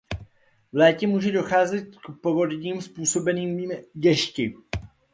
[0.71, 4.55] V létě může docházet k povodním způsobeným dešti.